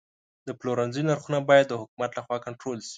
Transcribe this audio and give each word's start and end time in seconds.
د 0.47 0.49
پلورنځي 0.59 1.01
نرخونه 1.09 1.39
باید 1.49 1.65
د 1.69 1.73
حکومت 1.81 2.09
لخوا 2.13 2.37
کنټرول 2.45 2.77
شي. 2.87 2.89